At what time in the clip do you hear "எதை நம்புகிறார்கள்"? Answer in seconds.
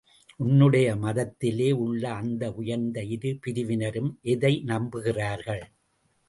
4.21-5.63